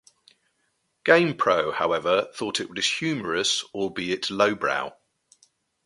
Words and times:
"GamePro", 1.05 1.71
however, 1.75 2.27
thought 2.33 2.59
it 2.59 2.71
was 2.71 2.87
humorous 2.89 3.63
albeit 3.71 4.31
lowbrow. 4.31 4.95